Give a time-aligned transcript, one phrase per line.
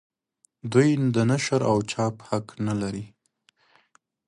[0.71, 3.05] دوی د نشر او چاپ حق نه لري.